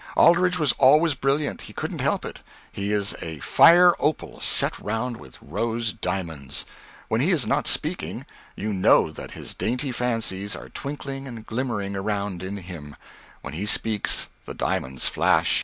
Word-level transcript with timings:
Aldrich 0.17 0.57
was 0.57 0.71
always 0.79 1.13
brilliant, 1.13 1.61
he 1.61 1.73
couldn't 1.73 1.99
help 1.99 2.25
it, 2.25 2.39
he 2.71 2.91
is 2.91 3.15
a 3.21 3.37
fire 3.41 3.93
opal 3.99 4.39
set 4.39 4.79
round 4.79 5.17
with 5.17 5.37
rose 5.43 5.93
diamonds; 5.93 6.65
when 7.07 7.21
he 7.21 7.29
is 7.29 7.45
not 7.45 7.67
speaking, 7.67 8.25
you 8.55 8.73
know 8.73 9.11
that 9.11 9.33
his 9.37 9.53
dainty 9.53 9.91
fancies 9.91 10.55
are 10.55 10.69
twinkling 10.69 11.27
and 11.27 11.45
glimmering 11.45 11.95
around 11.95 12.41
in 12.41 12.57
him; 12.57 12.95
when 13.43 13.53
he 13.53 13.67
speaks 13.67 14.27
the 14.45 14.55
diamonds 14.55 15.07
flash. 15.07 15.59